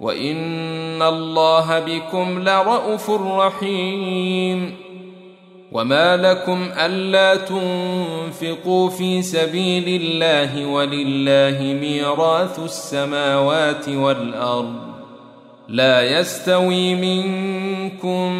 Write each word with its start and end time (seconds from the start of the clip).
وان 0.00 1.02
الله 1.02 1.78
بكم 1.78 2.38
لرءوف 2.38 3.10
رحيم 3.10 4.74
وما 5.72 6.16
لكم 6.16 6.68
الا 6.78 7.34
تنفقوا 7.34 8.90
في 8.90 9.22
سبيل 9.22 10.02
الله 10.02 10.66
ولله 10.66 11.78
ميراث 11.80 12.58
السماوات 12.58 13.88
والارض 13.88 14.74
لا 15.68 16.20
يستوي 16.20 16.94
منكم 16.94 18.32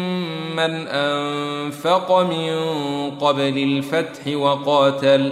من 0.55 0.87
انفق 0.87 2.21
من 2.21 2.51
قبل 3.19 3.57
الفتح 3.57 4.35
وقاتل 4.35 5.31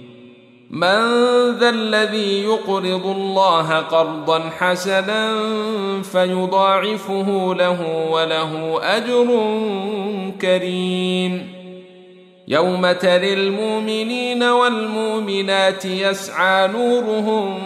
من 0.71 0.99
ذا 1.59 1.69
الذي 1.69 2.43
يقرض 2.43 3.05
الله 3.05 3.75
قرضا 3.75 4.49
حسنا 4.57 5.33
فيضاعفه 6.01 7.55
له 7.55 8.07
وله 8.11 8.79
أجر 8.83 9.27
كريم. 10.41 11.53
يوم 12.47 12.91
ترى 12.91 13.33
المؤمنين 13.33 14.43
والمؤمنات 14.43 15.85
يسعى 15.85 16.67
نورهم 16.67 17.59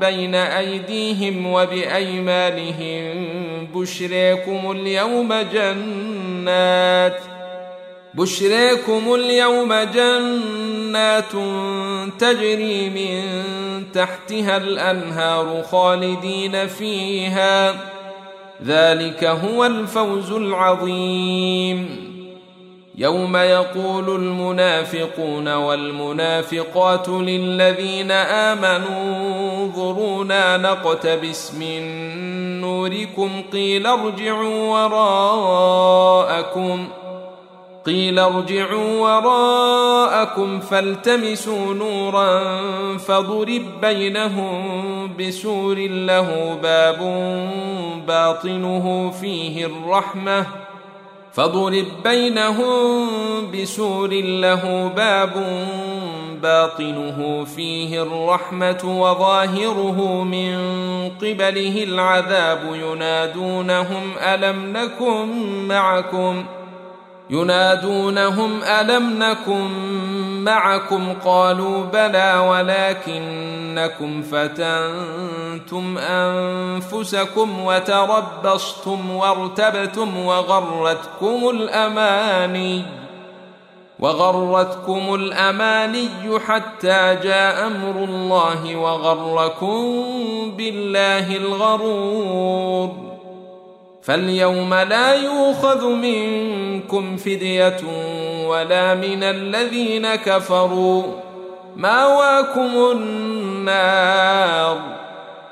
بين 0.00 0.34
أيديهم 0.34 1.46
وبأيمانهم. 1.46 3.26
بشريكم 3.74 4.70
اليوم 4.70 5.34
جنات 5.52 7.37
بشريكم 8.18 9.14
اليوم 9.14 9.72
جنات 9.72 11.32
تجري 12.18 12.90
من 12.90 13.22
تحتها 13.92 14.56
الأنهار 14.56 15.62
خالدين 15.70 16.66
فيها. 16.66 17.74
ذلك 18.64 19.24
هو 19.24 19.64
الفوز 19.64 20.32
العظيم. 20.32 22.08
يوم 22.98 23.36
يقول 23.36 24.16
المنافقون 24.16 25.48
والمنافقات 25.54 27.08
للذين 27.08 28.10
آمنوا 28.10 29.64
انظرونا 29.64 30.56
نقتبس 30.56 31.54
من 31.54 31.80
نوركم 32.60 33.42
قيل 33.52 33.86
ارجعوا 33.86 34.86
وراءكم. 36.26 36.88
قيل 37.86 38.18
ارجعوا 38.18 39.00
وراءكم 39.00 40.60
فالتمسوا 40.60 41.74
نورا 41.74 42.42
فضرب 42.98 43.62
بينهم 43.80 45.10
بسور 45.16 45.78
له 45.78 46.58
باب 46.62 46.98
باطنه 48.06 49.10
فيه 49.20 49.66
الرحمة 49.66 50.46
فضرب 51.32 51.86
بينهم 52.04 53.08
بسور 53.50 54.10
له 54.14 54.92
باب 54.96 55.32
باطنه 56.42 57.44
فيه 57.44 58.02
الرحمة 58.02 59.00
وظاهره 59.00 60.24
من 60.24 60.58
قبله 61.10 61.84
العذاب 61.84 62.60
ينادونهم 62.74 64.12
ألم 64.20 64.76
نكن 64.76 65.28
معكم 65.68 66.44
ۖ 66.54 66.57
ينادونهم 67.30 68.62
ألم 68.62 69.18
نكن 69.18 69.68
معكم؟ 70.44 71.12
قالوا 71.24 71.84
بلى 71.84 72.38
ولكنكم 72.48 74.22
فتنتم 74.22 75.98
أنفسكم 75.98 77.64
وتربصتم 77.64 79.10
وارتبتم 79.10 80.18
وغرتكم 80.18 81.50
الأماني 81.50 82.82
وغرتكم 83.98 85.14
الأماني 85.14 86.08
حتى 86.46 87.16
جاء 87.22 87.66
أمر 87.66 88.04
الله 88.04 88.76
وغركم 88.76 89.94
بالله 90.56 91.36
الغرور. 91.36 93.07
فاليوم 94.08 94.74
لا 94.74 95.14
يؤخذ 95.14 95.88
منكم 95.88 97.16
فدية 97.16 97.76
ولا 98.46 98.94
من 98.94 99.22
الذين 99.22 100.14
كفروا. 100.14 101.02
ماواكم 101.76 102.90
النار. 102.92 104.80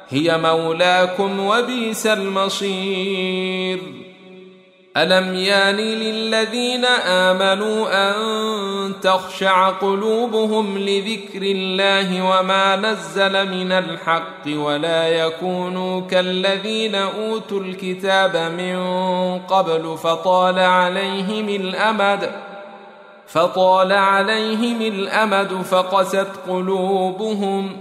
هي 0.08 0.38
مولاكم 0.38 1.40
وبئس 1.40 2.06
المصير. 2.06 4.05
الم 4.96 5.34
يان 5.34 5.76
للذين 5.76 6.84
امنوا 7.04 8.10
ان 8.10 8.92
تخشع 9.02 9.68
قلوبهم 9.70 10.78
لذكر 10.78 11.42
الله 11.42 12.22
وما 12.22 12.76
نزل 12.76 13.50
من 13.50 13.72
الحق 13.72 14.46
ولا 14.46 15.08
يكونوا 15.08 16.00
كالذين 16.00 16.94
اوتوا 16.94 17.60
الكتاب 17.60 18.36
من 18.36 18.78
قبل 19.38 19.96
فطال 20.02 20.58
عليهم 20.58 21.48
الامد 21.48 22.30
فطال 23.26 23.92
عليهم 23.92 24.82
الامد 24.82 25.62
فقست 25.62 26.28
قلوبهم 26.48 27.76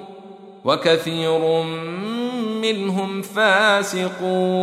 وكثير 0.65 1.63
منهم 2.61 3.21
فاسقون 3.21 4.55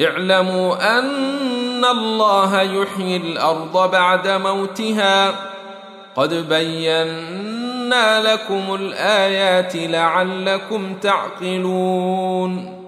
اعلموا 0.00 0.98
أن 0.98 1.84
الله 1.84 2.62
يحيي 2.62 3.16
الأرض 3.16 3.90
بعد 3.90 4.28
موتها. 4.28 5.34
قد 6.16 6.48
بينا 6.48 8.32
لكم 8.32 8.74
الآيات 8.74 9.76
لعلكم 9.76 10.94
تعقلون. 10.94 12.78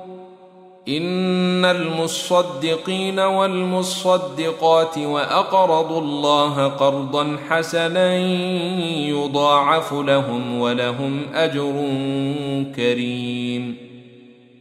إن 0.88 1.64
المصدقين 1.64 3.20
والمصدقات 3.20 4.98
وأقرضوا 4.98 6.00
الله 6.00 6.68
قرضا 6.68 7.36
حسنا 7.50 8.16
يضاعف 9.08 9.92
لهم 9.92 10.60
ولهم 10.60 11.22
أجر 11.34 11.72
كريم. 12.76 13.89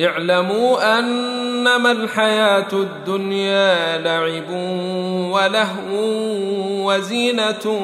اعلموا 0.00 0.98
أنما 0.98 1.92
الحياة 1.92 2.72
الدنيا 2.72 3.98
لعب 3.98 4.50
ولهو 5.32 5.92
وزينة 6.86 7.80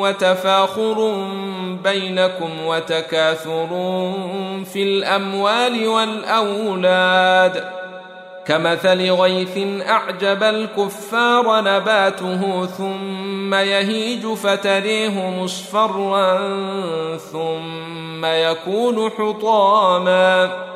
وتفاخر 0.00 1.26
بينكم 1.84 2.50
وتكاثر 2.66 3.68
في 4.72 4.82
الأموال 4.82 5.88
والأولاد. 5.88 7.64
كمثل 8.46 9.10
غيث 9.10 9.58
أعجب 9.88 10.42
الكفار 10.42 11.60
نباته 11.60 12.66
ثم 12.66 13.54
يهيج 13.54 14.26
فتريه 14.26 15.30
مصفرا 15.30 16.38
ثم 17.32 18.24
يكون 18.24 19.10
حطاما. 19.10 20.75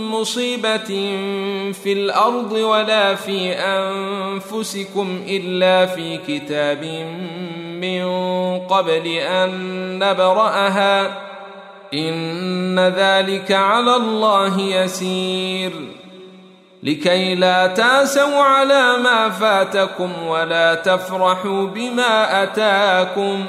مصيبه 0.21 0.87
في 1.73 1.93
الأرض 1.93 2.51
ولا 2.51 3.15
في 3.15 3.53
انفسكم 3.53 5.23
الا 5.27 5.85
في 5.85 6.17
كتاب 6.17 6.83
من 7.81 8.03
قبل 8.59 9.07
ان 9.07 9.49
نبراها 9.99 11.17
ان 11.93 12.79
ذلك 12.79 13.51
على 13.51 13.95
الله 13.95 14.61
يسير 14.61 15.71
لكي 16.83 17.35
لا 17.35 17.67
تاسوا 17.67 18.43
على 18.43 18.97
ما 19.03 19.29
فاتكم 19.29 20.27
ولا 20.27 20.75
تفرحوا 20.75 21.65
بما 21.65 22.43
اتاكم 22.43 23.45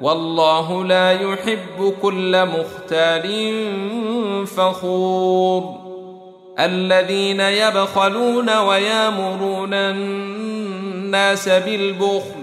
والله 0.00 0.84
لا 0.84 1.12
يحب 1.12 1.94
كل 2.02 2.46
مختال 2.46 3.26
فخور 4.46 5.81
الذين 6.58 7.40
يبخلون 7.40 8.58
ويامرون 8.58 9.74
الناس 9.74 11.48
بالبخل 11.48 12.42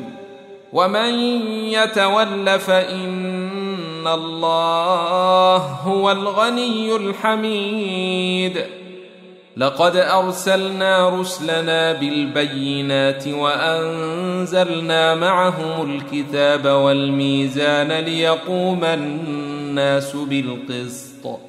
ومن 0.73 1.13
يتول 1.51 2.59
فإن 2.59 4.07
الله 4.07 5.57
هو 5.57 6.11
الغني 6.11 6.95
الحميد. 6.95 8.65
لقد 9.57 9.95
أرسلنا 9.95 11.09
رسلنا 11.09 11.93
بالبينات 11.93 13.27
وأنزلنا 13.27 15.15
معهم 15.15 15.95
الكتاب 15.95 16.65
والميزان 16.65 17.91
ليقوم 17.91 18.83
الناس 18.83 20.15
بالقسط. 20.15 21.48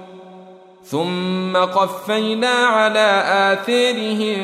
ثم 0.83 1.57
قفينا 1.57 2.47
على 2.47 3.23
آثارهم 3.25 4.37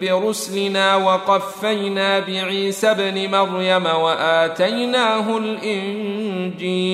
برسلنا 0.00 0.96
وقفينا 0.96 2.18
بعيسى 2.18 2.90
ابن 2.90 3.30
مريم 3.30 3.86
وآتيناه 3.86 5.38
الإنجيل. 5.38 6.84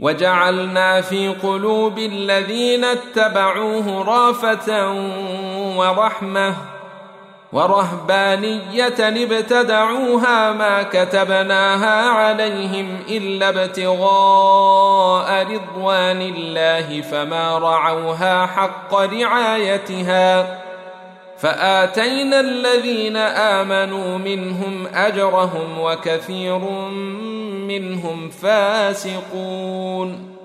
وجعلنا 0.00 1.00
في 1.00 1.28
قلوب 1.28 1.98
الذين 1.98 2.84
اتبعوه 2.84 4.02
رافة 4.02 4.92
ورحمة 5.76 6.54
ورهبانية 7.52 8.94
ابتدعوها 8.98 10.52
ما 10.52 10.82
كتبناها 10.82 12.08
عليهم 12.08 12.98
إلا 13.08 13.48
ابتغاء 13.48 15.05
رضوان 15.42 16.22
الله 16.22 17.02
فما 17.02 17.58
رعوها 17.58 18.46
حق 18.46 18.94
رعايتها 18.94 20.58
فآتينا 21.38 22.40
الذين 22.40 23.16
آمنوا 23.16 24.18
منهم 24.18 24.86
أجرهم 24.94 25.80
وكثير 25.80 26.58
منهم 27.68 28.30
فاسقون 28.30 30.35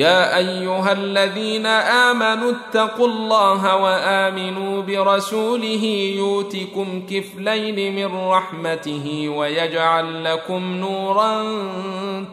يا 0.00 0.36
أيها 0.36 0.92
الذين 0.92 1.66
آمنوا 1.66 2.52
اتقوا 2.52 3.06
الله 3.06 3.76
وآمنوا 3.76 4.82
برسوله 4.82 5.84
يؤتكم 6.16 7.02
كفلين 7.10 7.94
من 7.94 8.28
رحمته 8.28 9.28
ويجعل 9.28 10.24
لكم 10.24 10.74
نورا 10.74 11.42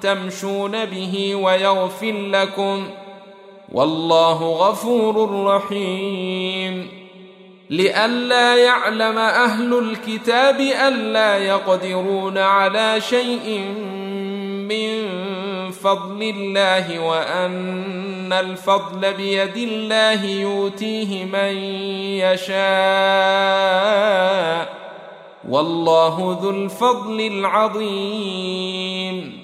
تمشون 0.01 0.85
به 0.85 1.35
ويغفر 1.35 2.11
لكم 2.11 2.87
والله 3.71 4.43
غفور 4.43 5.43
رحيم 5.45 6.87
لئلا 7.69 8.55
يعلم 8.55 9.17
أهل 9.17 9.73
الكتاب 9.73 10.59
الا 10.59 11.37
يقدرون 11.37 12.37
على 12.37 13.01
شيء 13.01 13.73
من 14.67 15.07
فضل 15.71 16.21
الله 16.21 16.99
وأن 16.99 18.33
الفضل 18.33 19.13
بيد 19.13 19.57
الله 19.57 20.25
يؤتيه 20.25 21.25
من 21.25 21.57
يشاء. 22.23 22.57
والله 25.49 26.39
ذو 26.41 26.49
الفضل 26.49 27.21
العظيم. 27.21 29.36